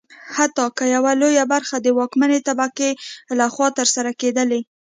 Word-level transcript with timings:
حتی 0.35 0.65
که 0.77 0.85
یوه 0.95 1.11
لویه 1.21 1.45
برخه 1.53 1.75
د 1.81 1.87
واکمنې 1.97 2.39
طبقې 2.47 2.89
لخوا 3.39 3.67
ترلاسه 3.77 4.11
کېدلی. 4.21 4.61